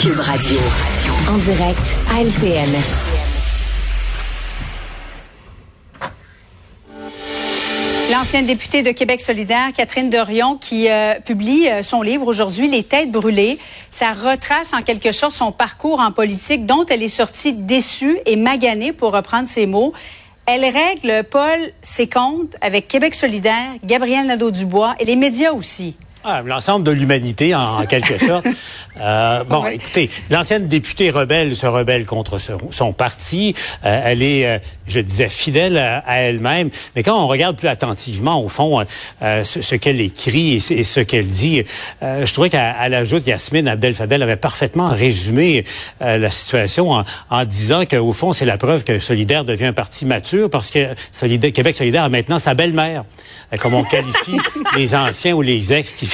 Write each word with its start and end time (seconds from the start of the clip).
Cube 0.00 0.18
Radio. 0.18 0.58
En 1.28 1.36
direct 1.38 1.94
à 2.12 2.20
LCN. 2.20 2.68
L'ancienne 8.10 8.46
députée 8.46 8.82
de 8.82 8.90
Québec 8.90 9.20
solidaire, 9.20 9.68
Catherine 9.76 10.10
Dorion, 10.10 10.56
qui 10.56 10.90
euh, 10.90 11.20
publie 11.20 11.68
euh, 11.68 11.82
son 11.82 12.02
livre 12.02 12.26
aujourd'hui, 12.26 12.68
Les 12.68 12.82
têtes 12.82 13.12
brûlées. 13.12 13.60
Ça 13.92 14.12
retrace 14.12 14.72
en 14.72 14.82
quelque 14.82 15.12
sorte 15.12 15.34
son 15.34 15.52
parcours 15.52 16.00
en 16.00 16.10
politique 16.10 16.66
dont 16.66 16.84
elle 16.86 17.04
est 17.04 17.08
sortie 17.08 17.52
déçue 17.52 18.18
et 18.26 18.34
maganée, 18.34 18.92
pour 18.92 19.12
reprendre 19.12 19.46
ses 19.46 19.66
mots. 19.66 19.92
Elle 20.46 20.64
règle, 20.64 21.22
Paul, 21.30 21.72
ses 21.82 22.08
comptes 22.08 22.56
avec 22.60 22.88
Québec 22.88 23.14
solidaire, 23.14 23.74
Gabriel 23.84 24.26
Nadeau-Dubois 24.26 24.96
et 24.98 25.04
les 25.04 25.14
médias 25.14 25.52
aussi. 25.52 25.94
Ah, 26.24 26.42
l'ensemble 26.46 26.84
de 26.84 26.92
l'humanité, 26.92 27.52
en, 27.52 27.84
quelque 27.84 28.16
sorte. 28.26 28.46
Euh, 29.00 29.42
bon, 29.42 29.66
écoutez, 29.66 30.08
l'ancienne 30.30 30.68
députée 30.68 31.10
rebelle 31.10 31.56
se 31.56 31.66
rebelle 31.66 32.06
contre 32.06 32.38
son, 32.70 32.92
parti. 32.92 33.56
Euh, 33.84 34.02
elle 34.04 34.22
est, 34.22 34.46
euh, 34.46 34.58
je 34.86 35.00
disais, 35.00 35.28
fidèle 35.28 35.76
à, 35.76 36.20
elle-même. 36.20 36.70
Mais 36.94 37.02
quand 37.02 37.20
on 37.20 37.26
regarde 37.26 37.56
plus 37.56 37.66
attentivement, 37.66 38.40
au 38.40 38.48
fond, 38.48 38.84
euh, 39.22 39.42
ce, 39.42 39.74
qu'elle 39.74 40.00
écrit 40.00 40.62
et, 40.70 40.84
ce 40.84 41.00
qu'elle 41.00 41.26
dit, 41.26 41.64
je 42.00 42.32
trouvais 42.32 42.50
qu'à 42.50 42.88
l'ajout, 42.88 43.22
Yasmine 43.26 43.66
Abdel-Fadel 43.66 44.22
avait 44.22 44.36
parfaitement 44.36 44.90
résumé 44.90 45.64
la 46.00 46.30
situation 46.30 46.92
en, 46.92 47.04
en 47.30 47.44
disant 47.44 47.84
qu'au 47.84 48.12
fond, 48.12 48.32
c'est 48.32 48.44
la 48.44 48.58
preuve 48.58 48.84
que 48.84 49.00
Solidaire 49.00 49.44
devient 49.44 49.66
un 49.66 49.72
parti 49.72 50.04
mature 50.04 50.50
parce 50.50 50.70
que 50.70 50.86
Solidaire, 51.10 51.52
Québec 51.52 51.74
Solidaire 51.74 52.04
a 52.04 52.08
maintenant 52.08 52.38
sa 52.38 52.54
belle-mère, 52.54 53.04
comme 53.58 53.74
on 53.74 53.84
qualifie 53.84 54.36
les 54.76 54.94
anciens 54.94 55.34
ou 55.34 55.42
les 55.42 55.72
ex 55.72 55.92
qui 55.92 56.06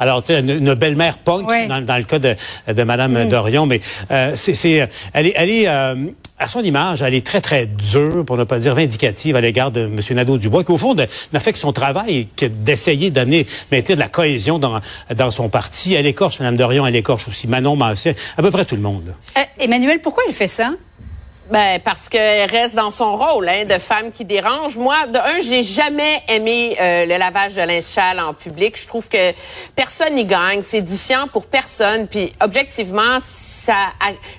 alors, 0.00 0.22
tu 0.22 0.32
sais, 0.32 0.40
une, 0.40 0.74
belle-mère 0.74 1.18
punk 1.18 1.48
dans, 1.68 1.96
le 1.96 2.04
cas 2.04 2.18
de, 2.18 2.34
de 2.72 2.82
Madame 2.82 3.28
Dorion, 3.28 3.66
mais 3.66 3.80
euh, 4.10 4.32
c'est, 4.34 4.88
elle 5.12 5.26
est, 5.26 5.32
elle 5.36 5.50
est 5.50 5.68
euh, 5.68 5.94
à 6.40 6.48
son 6.48 6.62
image, 6.62 7.02
elle 7.02 7.14
est 7.14 7.24
très, 7.24 7.40
très 7.40 7.66
dure, 7.66 8.24
pour 8.24 8.36
ne 8.36 8.44
pas 8.44 8.58
dire 8.58 8.74
vindicative, 8.74 9.36
à 9.36 9.40
l'égard 9.40 9.70
de 9.70 9.82
M. 9.82 10.00
Nadeau-Dubois, 10.10 10.64
qui, 10.64 10.72
au 10.72 10.78
fond, 10.78 10.94
n'a 10.94 11.40
fait 11.40 11.52
que 11.52 11.58
son 11.58 11.72
travail, 11.72 12.28
d'essayer 12.40 13.10
d'amener, 13.10 13.46
maintenir 13.70 13.96
de 13.96 14.00
la 14.00 14.08
cohésion 14.08 14.58
dans, 14.58 14.80
dans 15.14 15.30
son 15.30 15.50
parti. 15.50 15.94
Elle 15.94 16.06
écorche 16.06 16.40
Mme 16.40 16.56
Dorion, 16.56 16.86
elle 16.86 16.96
écorche 16.96 17.28
aussi 17.28 17.46
Manon 17.46 17.76
Massé, 17.76 18.16
à 18.36 18.42
peu 18.42 18.50
près 18.50 18.64
tout 18.64 18.76
le 18.76 18.82
monde. 18.82 19.14
Euh, 19.36 19.40
Emmanuel, 19.58 20.00
pourquoi 20.00 20.22
elle 20.26 20.34
fait 20.34 20.46
ça? 20.46 20.72
Ben 21.50 21.80
parce 21.84 22.08
qu'elle 22.08 22.48
reste 22.48 22.76
dans 22.76 22.92
son 22.92 23.16
rôle 23.16 23.48
hein, 23.48 23.64
de 23.64 23.78
femme 23.78 24.12
qui 24.12 24.24
dérange. 24.24 24.76
Moi, 24.76 25.08
de 25.08 25.18
un, 25.18 25.40
j'ai 25.40 25.64
jamais 25.64 26.22
aimé 26.28 26.76
euh, 26.80 27.06
le 27.06 27.16
lavage 27.16 27.54
de 27.54 27.62
linge 27.62 27.82
sale 27.82 28.20
en 28.20 28.34
public. 28.34 28.80
Je 28.80 28.86
trouve 28.86 29.08
que 29.08 29.32
personne 29.74 30.14
n'y 30.14 30.26
gagne, 30.26 30.62
c'est 30.62 30.78
édifiant 30.78 31.26
pour 31.26 31.46
personne. 31.46 32.06
Puis 32.06 32.32
objectivement, 32.40 33.18
ça 33.20 33.74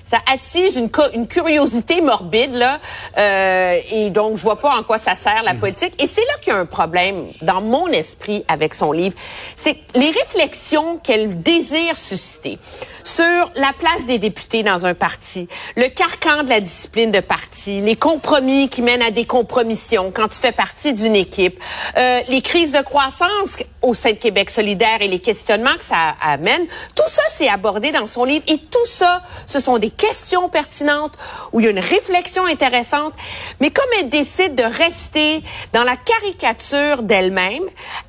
ça 0.02 0.20
attise 0.32 0.76
une, 0.76 0.90
une 1.12 1.26
curiosité 1.26 2.00
morbide 2.00 2.54
là. 2.54 2.80
Euh, 3.18 3.78
et 3.90 4.08
donc 4.08 4.38
je 4.38 4.42
vois 4.42 4.58
pas 4.58 4.74
en 4.74 4.82
quoi 4.82 4.96
ça 4.96 5.14
sert 5.14 5.42
la 5.42 5.52
politique. 5.52 6.02
Et 6.02 6.06
c'est 6.06 6.22
là 6.22 6.34
qu'il 6.42 6.54
y 6.54 6.56
a 6.56 6.60
un 6.60 6.66
problème 6.66 7.26
dans 7.42 7.60
mon 7.60 7.88
esprit 7.88 8.42
avec 8.48 8.72
son 8.72 8.90
livre, 8.90 9.16
c'est 9.56 9.76
les 9.94 10.10
réflexions 10.10 10.96
qu'elle 10.96 11.42
désire 11.42 11.98
susciter 11.98 12.58
sur 13.04 13.50
la 13.56 13.72
place 13.78 14.06
des 14.06 14.18
députés 14.18 14.62
dans 14.62 14.86
un 14.86 14.94
parti, 14.94 15.46
le 15.76 15.88
carcan 15.88 16.44
de 16.44 16.48
la 16.48 16.60
discipline 16.60 17.01
de 17.10 17.20
parti, 17.20 17.80
les 17.80 17.96
compromis 17.96 18.68
qui 18.68 18.82
mènent 18.82 19.02
à 19.02 19.10
des 19.10 19.24
compromissions 19.24 20.12
quand 20.14 20.28
tu 20.28 20.38
fais 20.38 20.52
partie 20.52 20.92
d'une 20.94 21.16
équipe, 21.16 21.58
euh, 21.96 22.20
les 22.28 22.40
crises 22.40 22.72
de 22.72 22.80
croissance 22.80 23.58
au 23.80 23.94
sein 23.94 24.10
de 24.10 24.16
Québec 24.16 24.50
solidaire 24.50 24.98
et 25.00 25.08
les 25.08 25.18
questionnements 25.18 25.74
que 25.76 25.84
ça 25.84 26.14
amène, 26.22 26.66
tout 26.94 27.08
ça 27.08 27.22
c'est 27.28 27.48
abordé 27.48 27.90
dans 27.90 28.06
son 28.06 28.24
livre 28.24 28.44
et 28.48 28.58
tout 28.58 28.86
ça, 28.86 29.22
ce 29.46 29.58
sont 29.58 29.78
des 29.78 29.90
questions 29.90 30.48
pertinentes 30.48 31.14
où 31.52 31.60
il 31.60 31.64
y 31.64 31.68
a 31.68 31.70
une 31.70 31.78
réflexion 31.78 32.44
intéressante, 32.46 33.14
mais 33.60 33.70
comme 33.70 33.88
elle 34.00 34.08
décide 34.08 34.54
de 34.54 34.62
rester 34.62 35.42
dans 35.72 35.84
la 35.84 35.96
caricature 35.96 37.02
d'elle-même 37.02 37.64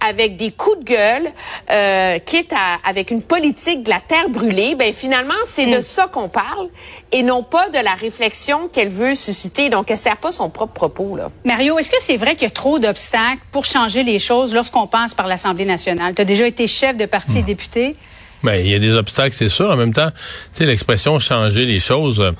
avec 0.07 0.37
des 0.37 0.51
coups 0.51 0.79
de 0.79 0.83
gueule, 0.83 1.31
euh, 1.71 2.19
quitte 2.19 2.53
à, 2.53 2.79
avec 2.87 3.11
une 3.11 3.23
politique 3.23 3.83
de 3.83 3.89
la 3.89 3.99
terre 3.99 4.29
brûlée, 4.29 4.75
ben 4.75 4.93
finalement 4.93 5.33
c'est 5.45 5.65
de 5.65 5.77
mm. 5.77 5.81
ça 5.81 6.07
qu'on 6.07 6.29
parle 6.29 6.69
et 7.11 7.23
non 7.23 7.43
pas 7.43 7.69
de 7.69 7.79
la 7.79 7.93
réflexion 7.93 8.67
qu'elle 8.67 8.82
veut 8.89 9.15
susciter. 9.15 9.69
Donc, 9.69 9.91
elle 9.91 9.97
sert 9.97 10.17
pas 10.17 10.31
son 10.31 10.49
propre 10.49 10.73
propos, 10.73 11.15
là. 11.15 11.31
Mario, 11.45 11.77
est-ce 11.79 11.89
que 11.89 11.97
c'est 11.99 12.17
vrai 12.17 12.35
qu'il 12.35 12.43
y 12.43 12.47
a 12.47 12.53
trop 12.53 12.79
d'obstacles 12.79 13.41
pour 13.51 13.65
changer 13.65 14.03
les 14.03 14.19
choses 14.19 14.53
lorsqu'on 14.53 14.87
passe 14.87 15.13
par 15.13 15.27
l'Assemblée 15.27 15.65
nationale? 15.65 16.13
Tu 16.15 16.21
as 16.21 16.25
déjà 16.25 16.47
été 16.47 16.67
chef 16.67 16.97
de 16.97 17.05
parti 17.05 17.39
et 17.39 17.41
hmm. 17.41 17.45
député? 17.45 17.95
Bien, 18.43 18.55
il 18.55 18.67
y 18.67 18.75
a 18.75 18.79
des 18.79 18.93
obstacles, 18.93 19.35
c'est 19.35 19.49
sûr. 19.49 19.71
En 19.71 19.77
même 19.77 19.93
temps, 19.93 20.09
tu 20.09 20.59
sais, 20.59 20.65
l'expression 20.65 21.17
changer 21.19 21.65
les 21.65 21.79
choses. 21.79 22.19
Euh, 22.19 22.31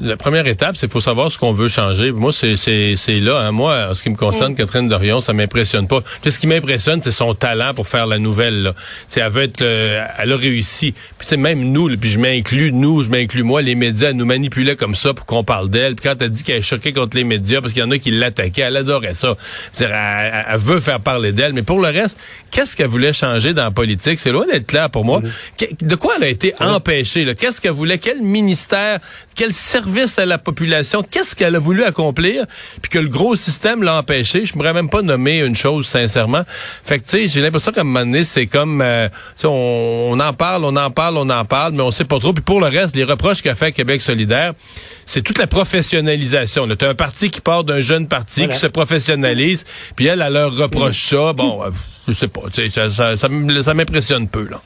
la 0.00 0.16
première 0.16 0.46
étape, 0.46 0.76
c'est 0.76 0.86
qu'il 0.86 0.92
faut 0.92 1.00
savoir 1.02 1.30
ce 1.30 1.36
qu'on 1.36 1.52
veut 1.52 1.68
changer. 1.68 2.12
Moi, 2.12 2.32
c'est 2.32 2.56
c'est 2.56 3.20
là. 3.20 3.38
Hein. 3.38 3.52
Moi, 3.52 3.88
en 3.90 3.94
ce 3.94 4.02
qui 4.02 4.08
me 4.08 4.16
concerne, 4.16 4.54
Catherine 4.54 4.88
Dorion, 4.88 5.20
ça 5.20 5.32
m'impressionne 5.32 5.86
pas. 5.86 6.00
ce 6.26 6.38
qui 6.38 6.46
m'impressionne, 6.46 7.02
c'est 7.02 7.10
son 7.10 7.34
talent 7.34 7.74
pour 7.74 7.86
faire 7.86 8.06
la 8.06 8.18
nouvelle. 8.18 8.62
Là. 8.62 8.74
elle 9.16 9.30
veut 9.30 9.42
être, 9.42 9.60
elle 9.62 10.32
a 10.32 10.36
réussi. 10.36 10.94
Puis 11.18 11.36
même 11.36 11.72
nous, 11.72 11.94
puis 11.96 12.10
je 12.10 12.18
m'inclus, 12.18 12.72
nous, 12.72 13.02
je 13.02 13.10
m'inclus 13.10 13.42
moi, 13.42 13.60
les 13.60 13.74
médias, 13.74 14.12
nous 14.12 14.24
manipulaient 14.24 14.76
comme 14.76 14.94
ça 14.94 15.12
pour 15.12 15.26
qu'on 15.26 15.44
parle 15.44 15.68
d'elle. 15.68 15.94
Puis 15.94 16.08
quand 16.08 16.20
elle 16.22 16.30
dit 16.30 16.42
qu'elle 16.42 16.58
est 16.58 16.62
choquée 16.62 16.92
contre 16.92 17.16
les 17.16 17.24
médias 17.24 17.60
parce 17.60 17.74
qu'il 17.74 17.82
y 17.82 17.84
en 17.84 17.90
a 17.90 17.98
qui 17.98 18.12
l'attaquaient, 18.12 18.62
elle 18.62 18.76
adorait 18.76 19.14
ça. 19.14 19.36
Elle, 19.78 19.90
elle, 19.92 20.58
veut 20.58 20.80
faire 20.80 21.00
parler 21.00 21.32
d'elle. 21.32 21.52
Mais 21.52 21.62
pour 21.62 21.80
le 21.80 21.88
reste, 21.88 22.16
qu'est-ce 22.50 22.76
qu'elle 22.76 22.88
voulait 22.88 23.12
changer 23.12 23.52
dans 23.52 23.64
la 23.64 23.70
politique? 23.70 24.20
C'est 24.20 24.32
loin 24.32 24.46
d'être 24.46 24.66
clair 24.66 24.88
pour 24.88 25.04
moi. 25.04 25.20
Mm-hmm. 25.20 25.86
De 25.86 25.94
quoi 25.96 26.14
elle 26.16 26.24
a 26.24 26.28
été 26.28 26.54
empêchée 26.60 27.34
Qu'est-ce 27.34 27.60
qu'elle 27.60 27.72
voulait? 27.72 27.98
Quel 27.98 28.22
ministère? 28.22 29.00
Quel 29.34 29.52
service 29.52 29.81
service 29.82 30.18
à 30.18 30.26
la 30.26 30.38
population, 30.38 31.02
qu'est-ce 31.02 31.34
qu'elle 31.34 31.56
a 31.56 31.58
voulu 31.58 31.84
accomplir, 31.84 32.46
puis 32.80 32.90
que 32.90 32.98
le 32.98 33.08
gros 33.08 33.34
système 33.36 33.82
l'a 33.82 33.96
empêché? 33.96 34.44
Je 34.44 34.52
pourrais 34.52 34.72
même 34.72 34.88
pas 34.88 35.02
nommer 35.02 35.40
une 35.40 35.54
chose, 35.54 35.86
sincèrement. 35.86 36.42
Fait 36.84 36.98
que, 36.98 37.04
tu 37.04 37.10
sais, 37.10 37.28
j'ai 37.28 37.40
l'impression 37.40 37.72
qu'à 37.72 37.80
un 37.82 37.84
moment 37.84 38.00
donné, 38.00 38.24
c'est 38.24 38.46
comme, 38.46 38.80
euh, 38.80 39.08
on, 39.44 40.10
on, 40.12 40.20
en 40.20 40.32
parle, 40.32 40.64
on 40.64 40.76
en 40.76 40.90
parle, 40.90 41.18
on 41.18 41.28
en 41.28 41.44
parle, 41.44 41.72
mais 41.72 41.82
on 41.82 41.90
sait 41.90 42.04
pas 42.04 42.18
trop. 42.18 42.32
Puis 42.32 42.42
pour 42.42 42.60
le 42.60 42.66
reste, 42.66 42.96
les 42.96 43.04
reproches 43.04 43.42
qu'a 43.42 43.54
fait 43.54 43.72
Québec 43.72 44.00
solidaire, 44.00 44.52
c'est 45.06 45.22
toute 45.22 45.38
la 45.38 45.46
professionnalisation. 45.46 46.68
Tu 46.68 46.84
as 46.84 46.88
un 46.88 46.94
parti 46.94 47.30
qui 47.30 47.40
part 47.40 47.64
d'un 47.64 47.80
jeune 47.80 48.08
parti 48.08 48.48
qui 48.48 48.56
se 48.56 48.66
professionnalise, 48.66 49.64
puis 49.96 50.06
elle, 50.06 50.22
elle 50.22 50.32
leur 50.32 50.56
reproche 50.56 51.08
ça. 51.08 51.32
Bon, 51.32 51.62
euh, 51.64 51.70
je 52.06 52.12
sais 52.12 52.28
pas, 52.28 52.42
ça, 52.52 52.90
ça, 52.90 53.16
ça, 53.16 53.28
ça 53.62 53.74
m'impressionne 53.74 54.28
peu, 54.28 54.48
là. 54.48 54.60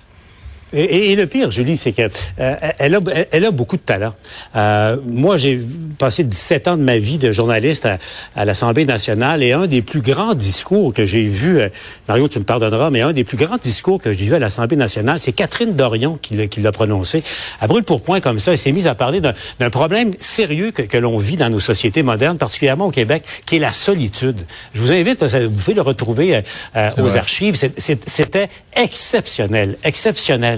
Et, 0.73 1.13
et, 1.13 1.17
le 1.17 1.27
pire, 1.27 1.53
Julie, 1.53 1.77
c'est 1.77 1.93
que 1.93 2.03
euh, 2.41 2.55
elle, 2.79 2.97
a, 2.97 3.01
elle 3.31 3.45
a 3.45 3.51
beaucoup 3.53 3.77
de 3.77 3.83
talent. 3.83 4.15
Euh, 4.57 4.97
moi, 5.07 5.37
j'ai 5.37 5.61
passé 5.97 6.25
17 6.25 6.69
ans 6.69 6.77
de 6.77 6.83
ma 6.83 6.99
vie 6.99 7.19
de 7.19 7.31
journaliste 7.31 7.87
à, 7.87 7.99
à 8.35 8.45
l'Assemblée 8.45 8.85
nationale 8.85 9.45
et 9.45 9.53
un 9.53 9.69
des 9.69 9.81
plus 9.81 10.01
grands 10.01 10.35
discours 10.35 10.93
que 10.93 11.07
j'ai 11.07 11.23
vu, 11.23 11.61
euh, 11.61 11.69
Mario, 12.09 12.27
tu 12.27 12.41
me 12.41 12.45
pardonneras, 12.45 12.91
mais 12.91 13.01
un 13.01 13.13
des 13.13 13.23
plus 13.23 13.37
grands 13.37 13.59
discours 13.59 14.03
que 14.03 14.13
j'ai 14.13 14.27
vu 14.27 14.35
à 14.35 14.41
l'Assemblée 14.41 14.77
nationale, 14.77 15.21
c'est 15.21 15.33
Catherine 15.33 15.75
Dorion 15.75 16.19
qui 16.21 16.61
l'a 16.61 16.73
prononcé. 16.73 17.23
À 17.61 17.69
brûle 17.69 17.85
pour 17.85 18.03
point 18.03 18.21
comme 18.21 18.41
ça, 18.41 18.53
elle 18.53 18.59
s'est 18.59 18.73
mise 18.73 18.89
à 18.89 18.97
parler 18.97 19.21
d'un 19.21 19.71
problème 19.71 20.15
sérieux 20.19 20.73
que, 20.73 20.83
que 20.83 20.99
l'on 20.99 21.19
vit 21.19 21.37
dans 21.37 21.49
nos 21.49 21.61
sociétés 21.61 22.03
modernes, 22.03 22.39
particulièrement 22.39 22.87
au 22.87 22.91
Québec, 22.91 23.23
qui 23.47 23.57
est 23.57 23.61
la 23.61 23.73
solitude. 23.73 24.41
Je 24.75 24.81
vous 24.81 24.91
invite, 24.91 25.23
vous 25.23 25.51
pouvez 25.51 25.75
le 25.75 25.83
retrouver 25.83 26.43
euh, 26.75 26.91
aux 26.99 27.17
archives. 27.17 27.57
C'était 27.77 28.49
exceptionnel, 28.75 29.77
exceptionnel 29.85 30.56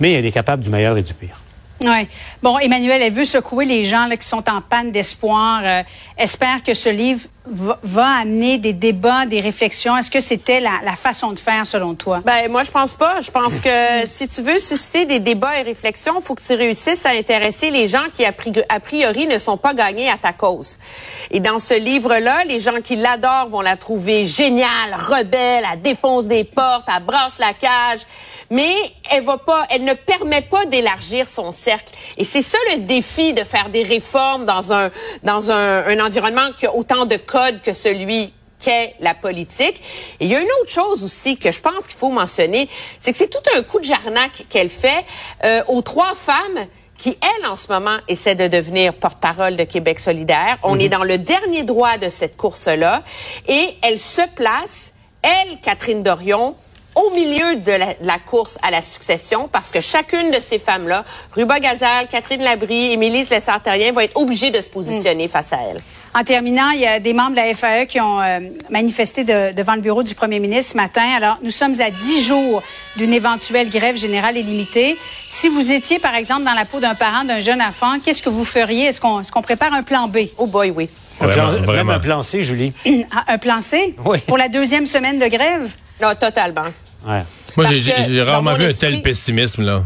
mais 0.00 0.12
elle 0.12 0.26
est 0.26 0.32
capable 0.32 0.62
du 0.62 0.70
meilleur 0.70 0.96
et 0.96 1.02
du 1.02 1.14
pire. 1.14 1.40
Oui. 1.82 2.08
Bon, 2.42 2.58
Emmanuel, 2.58 3.02
elle 3.02 3.12
veut 3.12 3.24
secouer 3.24 3.66
les 3.66 3.84
gens 3.84 4.06
là, 4.06 4.16
qui 4.16 4.26
sont 4.26 4.48
en 4.48 4.60
panne 4.60 4.92
d'espoir. 4.92 5.60
Euh, 5.62 5.82
espère 6.16 6.62
que 6.62 6.72
ce 6.72 6.88
livre 6.88 7.26
va, 7.48 8.06
amener 8.20 8.58
des 8.58 8.72
débats, 8.72 9.26
des 9.26 9.40
réflexions. 9.40 9.96
Est-ce 9.96 10.10
que 10.10 10.20
c'était 10.20 10.60
la, 10.60 10.96
façon 10.96 11.32
de 11.32 11.38
faire 11.38 11.66
selon 11.66 11.94
toi? 11.94 12.20
Ben 12.24 12.50
moi, 12.50 12.62
je 12.62 12.70
pense 12.70 12.94
pas. 12.94 13.20
Je 13.20 13.30
pense 13.30 13.60
que 13.60 14.06
si 14.06 14.28
tu 14.28 14.42
veux 14.42 14.58
susciter 14.58 15.04
des 15.04 15.20
débats 15.20 15.58
et 15.58 15.62
réflexions, 15.62 16.20
faut 16.20 16.34
que 16.34 16.42
tu 16.42 16.54
réussisses 16.54 17.06
à 17.06 17.10
intéresser 17.10 17.70
les 17.70 17.88
gens 17.88 18.04
qui, 18.14 18.24
a 18.24 18.32
priori, 18.80 19.26
ne 19.26 19.38
sont 19.38 19.56
pas 19.56 19.74
gagnés 19.74 20.10
à 20.10 20.16
ta 20.16 20.32
cause. 20.32 20.78
Et 21.30 21.40
dans 21.40 21.58
ce 21.58 21.74
livre-là, 21.74 22.44
les 22.44 22.60
gens 22.60 22.80
qui 22.82 22.96
l'adorent 22.96 23.48
vont 23.48 23.60
la 23.60 23.76
trouver 23.76 24.24
géniale, 24.24 24.96
rebelle, 24.98 25.64
elle 25.72 25.80
défonce 25.80 26.28
des 26.28 26.44
portes, 26.44 26.86
elle 26.94 27.04
brasse 27.04 27.38
la 27.38 27.52
cage. 27.52 28.00
Mais 28.50 28.74
elle 29.10 29.24
va 29.24 29.38
pas, 29.38 29.64
elle 29.70 29.84
ne 29.84 29.94
permet 29.94 30.42
pas 30.42 30.66
d'élargir 30.66 31.26
son 31.26 31.52
cercle. 31.52 31.92
Et 32.16 32.24
c'est 32.24 32.42
ça 32.42 32.58
le 32.72 32.82
défi 32.82 33.32
de 33.32 33.42
faire 33.42 33.68
des 33.68 33.82
réformes 33.82 34.44
dans 34.44 34.72
un 34.72 34.90
dans 35.22 35.50
un, 35.50 35.84
un 35.86 36.04
environnement 36.04 36.50
qui 36.58 36.66
a 36.66 36.74
autant 36.74 37.06
de 37.06 37.16
code 37.36 37.60
que 37.60 37.74
celui 37.74 38.32
qu'est 38.58 38.94
la 39.00 39.12
politique. 39.12 39.82
Et 40.20 40.24
il 40.24 40.32
y 40.32 40.34
a 40.34 40.40
une 40.40 40.48
autre 40.62 40.70
chose 40.70 41.04
aussi 41.04 41.36
que 41.36 41.52
je 41.52 41.60
pense 41.60 41.86
qu'il 41.86 41.96
faut 41.96 42.08
mentionner, 42.08 42.66
c'est 42.98 43.12
que 43.12 43.18
c'est 43.18 43.28
tout 43.28 43.50
un 43.54 43.62
coup 43.62 43.78
de 43.78 43.84
jarnac 43.84 44.46
qu'elle 44.48 44.70
fait 44.70 45.04
euh, 45.44 45.62
aux 45.68 45.82
trois 45.82 46.14
femmes 46.14 46.66
qui, 46.96 47.18
elles, 47.20 47.46
en 47.46 47.56
ce 47.56 47.70
moment, 47.70 47.98
essaient 48.08 48.36
de 48.36 48.48
devenir 48.48 48.94
porte-parole 48.94 49.56
de 49.56 49.64
Québec 49.64 49.98
solidaire. 49.98 50.56
On 50.62 50.78
est 50.78 50.84
mhm. 50.84 50.98
dans 50.98 51.04
le 51.04 51.18
dernier 51.18 51.62
droit 51.62 51.98
de 51.98 52.08
cette 52.08 52.38
course-là. 52.38 53.02
Et 53.46 53.76
elle 53.82 53.98
se 53.98 54.22
place, 54.34 54.94
elle, 55.20 55.60
Catherine 55.62 56.02
Dorion, 56.02 56.56
au 56.96 57.10
milieu 57.14 57.56
de 57.56 57.70
la, 57.72 57.86
de 57.94 58.06
la 58.06 58.18
course 58.18 58.58
à 58.62 58.70
la 58.70 58.82
succession 58.82 59.48
parce 59.52 59.70
que 59.70 59.80
chacune 59.80 60.30
de 60.30 60.40
ces 60.40 60.58
femmes-là, 60.58 61.04
Ruba 61.32 61.60
Gazal, 61.60 62.08
Catherine 62.10 62.42
Labrie, 62.42 62.92
Émilie 62.92 63.24
Lessartérien, 63.30 63.92
vont 63.92 64.00
être 64.00 64.16
obligées 64.16 64.50
de 64.50 64.60
se 64.60 64.68
positionner 64.68 65.28
face 65.28 65.52
à 65.52 65.58
elle. 65.70 65.80
En 66.18 66.24
terminant, 66.24 66.70
il 66.70 66.80
y 66.80 66.86
a 66.86 66.98
des 66.98 67.12
membres 67.12 67.32
de 67.32 67.36
la 67.36 67.52
FAE 67.52 67.84
qui 67.86 68.00
ont 68.00 68.20
euh, 68.22 68.40
manifesté 68.70 69.22
de- 69.24 69.52
devant 69.52 69.74
le 69.74 69.82
bureau 69.82 70.02
du 70.02 70.14
premier 70.14 70.38
ministre 70.40 70.72
ce 70.72 70.76
matin. 70.78 71.06
Alors, 71.14 71.36
nous 71.42 71.50
sommes 71.50 71.78
à 71.80 71.90
10 71.90 72.22
jours 72.26 72.62
d'une 72.96 73.12
éventuelle 73.12 73.68
grève 73.68 73.98
générale 73.98 74.38
et 74.38 74.42
limitée. 74.42 74.96
Si 75.28 75.48
vous 75.50 75.70
étiez, 75.70 75.98
par 75.98 76.14
exemple, 76.14 76.44
dans 76.44 76.54
la 76.54 76.64
peau 76.64 76.80
d'un 76.80 76.94
parent 76.94 77.24
d'un 77.24 77.40
jeune 77.40 77.60
enfant, 77.60 77.98
qu'est-ce 78.02 78.22
que 78.22 78.30
vous 78.30 78.46
feriez? 78.46 78.86
Est-ce 78.86 79.00
qu'on 79.30 79.42
prépare 79.42 79.74
un 79.74 79.82
plan 79.82 80.08
B? 80.08 80.20
Oh 80.38 80.46
boy, 80.46 80.70
oui. 80.70 80.88
Un 81.20 81.26
Vraiment, 81.26 81.42
plan- 81.48 81.52
Même 81.52 81.64
vraiment. 81.64 81.92
un 81.92 81.98
plan 82.00 82.22
C, 82.22 82.42
Julie. 82.42 82.72
Ah, 83.14 83.24
un 83.28 83.38
plan 83.38 83.60
C? 83.60 83.94
Oui. 84.06 84.18
Pour 84.26 84.38
la 84.38 84.48
deuxième 84.48 84.86
semaine 84.86 85.18
de 85.18 85.26
grève? 85.26 85.70
Non, 86.00 86.14
totalement. 86.18 86.64
Ouais. 87.04 87.22
Moi, 87.56 87.66
j'ai- 87.72 88.22
rarement 88.22 88.54
vu 88.54 88.66
un 88.66 88.72
tel 88.72 89.02
pessimisme, 89.02 89.62
là. 89.62 89.82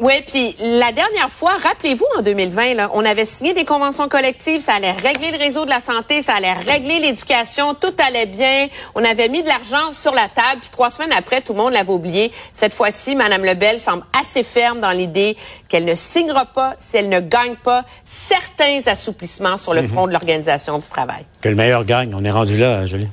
Oui, 0.00 0.12
puis 0.28 0.54
la 0.60 0.92
dernière 0.92 1.28
fois, 1.28 1.56
rappelez-vous, 1.60 2.06
en 2.16 2.22
2020, 2.22 2.74
là, 2.74 2.88
on 2.94 3.04
avait 3.04 3.24
signé 3.24 3.52
des 3.52 3.64
conventions 3.64 4.08
collectives, 4.08 4.60
ça 4.60 4.74
allait 4.74 4.92
régler 4.92 5.32
le 5.32 5.38
réseau 5.38 5.64
de 5.64 5.70
la 5.70 5.80
santé, 5.80 6.22
ça 6.22 6.34
allait 6.36 6.52
régler 6.52 7.00
l'éducation, 7.00 7.74
tout 7.74 7.92
allait 8.06 8.26
bien. 8.26 8.68
On 8.94 9.04
avait 9.04 9.28
mis 9.28 9.42
de 9.42 9.48
l'argent 9.48 9.92
sur 9.92 10.14
la 10.14 10.28
table, 10.28 10.60
puis 10.60 10.70
trois 10.70 10.88
semaines 10.90 11.10
après, 11.12 11.40
tout 11.40 11.52
le 11.52 11.58
monde 11.58 11.72
l'avait 11.72 11.90
oublié. 11.90 12.30
Cette 12.52 12.74
fois-ci, 12.74 13.16
Mme 13.16 13.44
Lebel 13.44 13.80
semble 13.80 14.04
assez 14.16 14.44
ferme 14.44 14.78
dans 14.78 14.92
l'idée 14.92 15.36
qu'elle 15.68 15.84
ne 15.84 15.96
signera 15.96 16.46
pas 16.46 16.74
si 16.78 16.96
elle 16.96 17.08
ne 17.08 17.18
gagne 17.18 17.56
pas 17.56 17.82
certains 18.04 18.78
assouplissements 18.86 19.56
sur 19.56 19.74
le 19.74 19.82
front 19.82 20.06
de 20.06 20.12
l'organisation 20.12 20.78
du 20.78 20.86
travail. 20.88 21.24
Que 21.40 21.48
le 21.48 21.56
meilleur 21.56 21.84
gagne. 21.84 22.12
On 22.14 22.24
est 22.24 22.30
rendu 22.30 22.56
là, 22.56 22.86
Julie. 22.86 23.08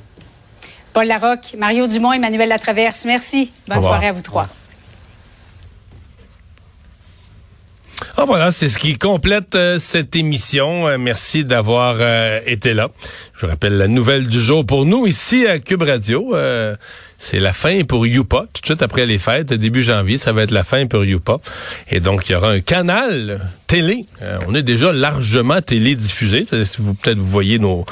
Paul 0.96 1.08
Larocque, 1.08 1.56
Mario 1.58 1.86
Dumont, 1.88 2.14
Emmanuel 2.14 2.48
Latraverse, 2.48 3.04
merci. 3.04 3.50
Bonne 3.68 3.82
soirée 3.82 4.06
à 4.06 4.12
vous 4.12 4.22
trois. 4.22 4.46
Ah 8.16 8.24
voilà, 8.24 8.50
c'est 8.50 8.70
ce 8.70 8.78
qui 8.78 8.96
complète 8.96 9.56
euh, 9.56 9.78
cette 9.78 10.16
émission. 10.16 10.88
Euh, 10.88 10.96
merci 10.96 11.44
d'avoir 11.44 11.96
euh, 12.00 12.40
été 12.46 12.72
là. 12.72 12.88
Je 13.34 13.42
vous 13.42 13.52
rappelle 13.52 13.76
la 13.76 13.88
nouvelle 13.88 14.26
du 14.26 14.40
jour 14.40 14.64
pour 14.64 14.86
nous 14.86 15.06
ici 15.06 15.46
à 15.46 15.58
Cube 15.58 15.82
Radio. 15.82 16.34
C'est 17.18 17.38
la 17.38 17.52
fin 17.52 17.82
pour 17.84 18.06
Youpa. 18.06 18.46
Tout 18.52 18.60
de 18.60 18.66
suite 18.66 18.82
après 18.82 19.06
les 19.06 19.18
fêtes, 19.18 19.52
début 19.52 19.82
janvier, 19.82 20.18
ça 20.18 20.32
va 20.32 20.42
être 20.42 20.50
la 20.50 20.64
fin 20.64 20.86
pour 20.86 21.04
Youpa. 21.04 21.38
Et 21.90 22.00
donc, 22.00 22.28
il 22.28 22.32
y 22.32 22.34
aura 22.34 22.50
un 22.50 22.60
canal 22.60 23.40
télé. 23.66 24.06
Euh, 24.22 24.38
on 24.46 24.54
est 24.54 24.62
déjà 24.62 24.92
largement 24.92 25.60
télédiffusé. 25.60 26.44
Si 26.44 26.76
vous 26.78 26.94
peut-être 26.94 27.18
vous 27.18 27.26
voyez 27.26 27.58
nos, 27.58 27.84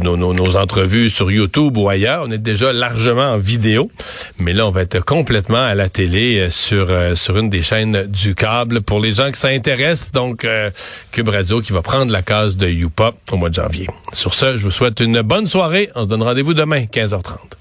nos, 0.00 0.16
nos 0.16 0.56
entrevues 0.56 1.10
sur 1.10 1.30
YouTube 1.30 1.76
ou 1.76 1.88
ailleurs, 1.88 2.24
on 2.26 2.30
est 2.30 2.38
déjà 2.38 2.72
largement 2.72 3.32
en 3.32 3.38
vidéo. 3.38 3.90
Mais 4.38 4.52
là, 4.52 4.66
on 4.66 4.70
va 4.70 4.82
être 4.82 5.04
complètement 5.04 5.62
à 5.62 5.74
la 5.74 5.88
télé 5.88 6.38
euh, 6.38 6.50
sur, 6.50 6.86
euh, 6.90 7.14
sur 7.14 7.38
une 7.38 7.50
des 7.50 7.62
chaînes 7.62 8.06
du 8.06 8.34
câble. 8.34 8.80
Pour 8.80 9.00
les 9.00 9.12
gens 9.12 9.30
qui 9.30 9.38
s'intéressent, 9.38 10.12
donc 10.12 10.44
euh, 10.44 10.70
Cube 11.12 11.28
Radio 11.28 11.60
qui 11.60 11.72
va 11.72 11.82
prendre 11.82 12.10
la 12.10 12.22
case 12.22 12.56
de 12.56 12.68
Youpa 12.68 13.12
au 13.32 13.36
mois 13.36 13.50
de 13.50 13.54
janvier. 13.54 13.86
Sur 14.12 14.34
ce, 14.34 14.56
je 14.56 14.62
vous 14.62 14.70
souhaite 14.70 15.00
une 15.00 15.22
bonne 15.22 15.46
soirée. 15.46 15.90
On 15.94 16.04
se 16.04 16.08
donne 16.08 16.22
rendez-vous 16.22 16.54
demain, 16.54 16.84
15h30. 16.84 17.58